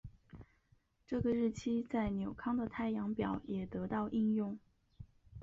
[1.05, 4.57] 这个日期在纽康的太阳表也得到应用。